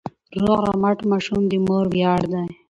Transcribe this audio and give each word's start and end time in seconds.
روغ 0.41 0.59
رمټ 0.67 0.97
ماشوم 1.11 1.41
د 1.47 1.53
مور 1.65 1.85
ویاړ 1.93 2.19
دی. 2.31 2.43